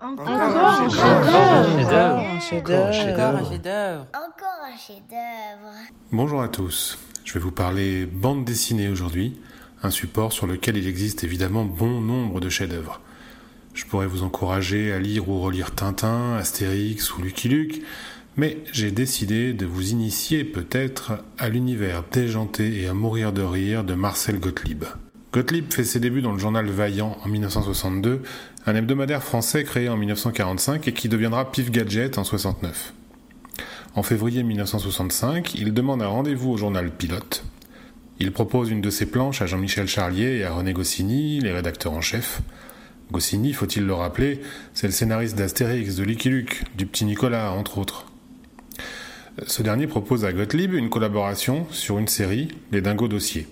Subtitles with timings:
[0.00, 2.20] Encore un chef-d'œuvre.
[2.20, 2.86] Un chef-d'œuvre.
[2.86, 4.06] Encore un chef-d'œuvre.
[4.14, 5.74] Encore un chef-d'œuvre.
[6.12, 9.40] Bonjour à tous, je vais vous parler bande dessinée aujourd'hui,
[9.82, 13.00] un support sur lequel il existe évidemment bon nombre de chefs-d'œuvre.
[13.74, 17.82] Je pourrais vous encourager à lire ou relire Tintin, Astérix ou Lucky Luke,
[18.36, 23.82] mais j'ai décidé de vous initier peut-être à l'univers déjanté et à mourir de rire
[23.82, 24.84] de Marcel Gottlieb.
[25.30, 28.22] Gottlieb fait ses débuts dans le journal Vaillant en 1962,
[28.64, 32.94] un hebdomadaire français créé en 1945 et qui deviendra Pif Gadget en 69.
[33.94, 37.44] En février 1965, il demande un rendez-vous au journal Pilote.
[38.20, 41.92] Il propose une de ses planches à Jean-Michel Charlier et à René Goscinny, les rédacteurs
[41.92, 42.40] en chef.
[43.12, 44.40] Goscinny, faut-il le rappeler,
[44.72, 48.06] c'est le scénariste d'Astérix, de Lucky Luke, du petit Nicolas, entre autres.
[49.46, 53.46] Ce dernier propose à Gottlieb une collaboration sur une série, Les Dingos Dossiers.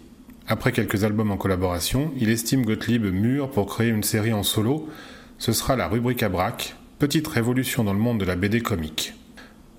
[0.49, 4.89] Après quelques albums en collaboration, il estime Gottlieb mûr pour créer une série en solo.
[5.39, 9.15] Ce sera la rubrique à braque, petite révolution dans le monde de la BD comique.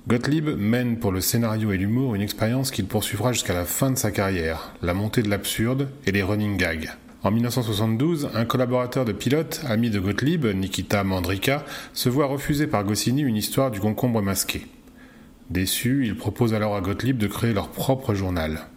[0.09, 3.97] Gottlieb mène pour le scénario et l'humour une expérience qu'il poursuivra jusqu'à la fin de
[3.97, 6.89] sa carrière, la montée de l'absurde et les running gags.
[7.23, 11.63] En 1972, un collaborateur de pilote, ami de Gottlieb, Nikita Mandrika,
[11.93, 14.67] se voit refuser par Goscinny une histoire du concombre masqué.
[15.49, 18.67] Déçu, il propose alors à Gottlieb de créer leur propre journal.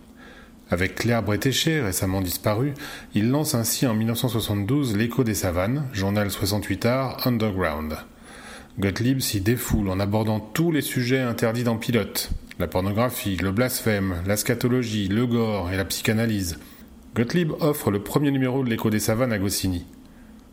[0.71, 2.75] Avec Claire Bretéché, récemment disparue,
[3.15, 7.97] il lance ainsi en 1972 L'écho des savanes, journal 68 art underground.
[8.79, 14.17] Gottlieb s'y défoule en abordant tous les sujets interdits dans Pilote la pornographie, le blasphème,
[14.27, 16.59] la scatologie, le gore et la psychanalyse.
[17.17, 19.87] Gottlieb offre le premier numéro de L'écho des savanes à Goscinny.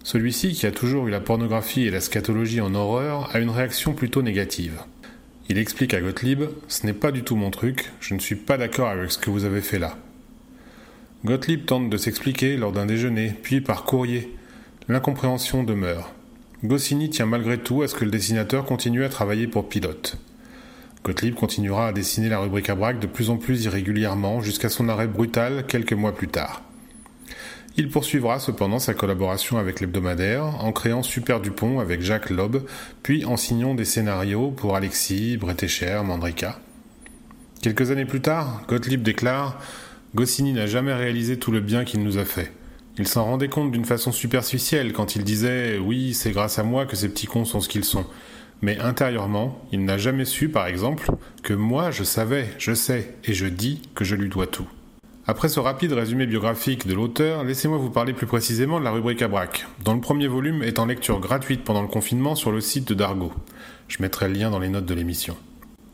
[0.04, 3.94] Celui-ci, qui a toujours eu la pornographie et la scatologie en horreur, a une réaction
[3.94, 4.80] plutôt négative.
[5.50, 8.58] Il explique à Gottlieb Ce n'est pas du tout mon truc, je ne suis pas
[8.58, 9.98] d'accord avec ce que vous avez fait là.
[11.28, 14.34] Gottlieb tente de s'expliquer lors d'un déjeuner, puis par courrier.
[14.88, 16.14] L'incompréhension demeure.
[16.64, 20.16] Goscinny tient malgré tout à ce que le dessinateur continue à travailler pour Pilote.
[21.04, 24.88] Gottlieb continuera à dessiner la rubrique à braque de plus en plus irrégulièrement jusqu'à son
[24.88, 26.62] arrêt brutal quelques mois plus tard.
[27.76, 32.60] Il poursuivra cependant sa collaboration avec l'hebdomadaire en créant Super Dupont avec Jacques Loeb,
[33.04, 36.58] puis en signant des scénarios pour Alexis, Bretécher, Mandrika.
[37.62, 39.60] Quelques années plus tard, Gottlieb déclare
[40.16, 42.52] Goscinny n'a jamais réalisé tout le bien qu'il nous a fait.
[42.98, 46.86] Il s'en rendait compte d'une façon superficielle quand il disait Oui, c'est grâce à moi
[46.86, 48.06] que ces petits cons sont ce qu'ils sont.
[48.62, 51.12] Mais intérieurement, il n'a jamais su, par exemple,
[51.44, 54.68] que moi je savais, je sais, et je dis que je lui dois tout.
[55.28, 59.22] Après ce rapide résumé biographique de l'auteur, laissez-moi vous parler plus précisément de la rubrique
[59.22, 62.62] à braque, dont le premier volume est en lecture gratuite pendant le confinement sur le
[62.62, 63.34] site de Dargo.
[63.90, 65.36] Je mettrai le lien dans les notes de l'émission.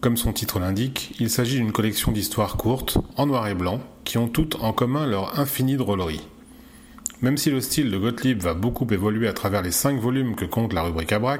[0.03, 4.17] Comme son titre l'indique, il s'agit d'une collection d'histoires courtes, en noir et blanc, qui
[4.17, 6.27] ont toutes en commun leur infinie drôlerie.
[7.21, 10.43] Même si le style de Gottlieb va beaucoup évoluer à travers les cinq volumes que
[10.43, 11.37] compte la rubrique à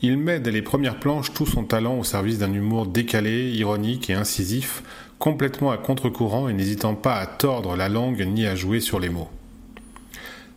[0.00, 4.08] il met dès les premières planches tout son talent au service d'un humour décalé, ironique
[4.08, 4.82] et incisif,
[5.18, 9.10] complètement à contre-courant et n'hésitant pas à tordre la langue ni à jouer sur les
[9.10, 9.28] mots.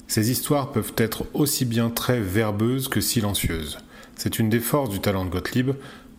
[0.08, 3.78] Ces histoires peuvent être aussi bien très verbeuses que silencieuses.
[4.16, 5.72] C'est une des forces du talent de Gottlieb,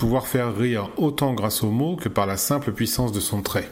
[0.03, 3.71] pouvoir faire rire autant grâce aux mots que par la simple puissance de son trait.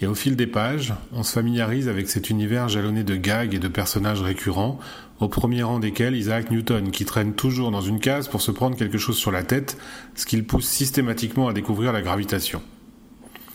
[0.00, 3.60] Et au fil des pages, on se familiarise avec cet univers jalonné de gags et
[3.60, 4.80] de personnages récurrents,
[5.20, 8.76] au premier rang desquels Isaac Newton, qui traîne toujours dans une case pour se prendre
[8.76, 9.78] quelque chose sur la tête,
[10.16, 12.60] ce qui le pousse systématiquement à découvrir la gravitation.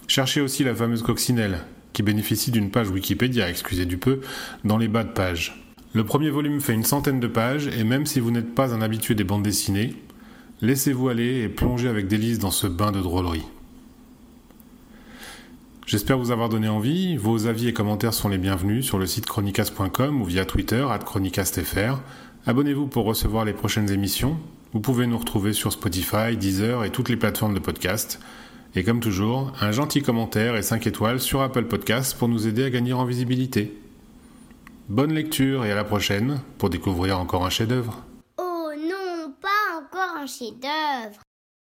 [0.07, 1.59] Cherchez aussi la fameuse coccinelle,
[1.91, 4.21] qui bénéficie d'une page Wikipédia, excusez du peu,
[4.63, 5.61] dans les bas de page.
[5.91, 8.81] Le premier volume fait une centaine de pages, et même si vous n'êtes pas un
[8.81, 9.93] habitué des bandes dessinées,
[10.61, 13.45] Laissez-vous aller et plongez avec délice dans ce bain de drôlerie.
[15.87, 17.17] J'espère vous avoir donné envie.
[17.17, 21.99] Vos avis et commentaires sont les bienvenus sur le site chronicast.com ou via Twitter, chronicastfr.
[22.45, 24.37] Abonnez-vous pour recevoir les prochaines émissions.
[24.73, 28.19] Vous pouvez nous retrouver sur Spotify, Deezer et toutes les plateformes de podcast.
[28.75, 32.63] Et comme toujours, un gentil commentaire et 5 étoiles sur Apple Podcasts pour nous aider
[32.63, 33.77] à gagner en visibilité.
[34.89, 38.05] Bonne lecture et à la prochaine pour découvrir encore un chef-d'œuvre
[38.37, 41.21] Oh non, pas encore chef-d'œuvre.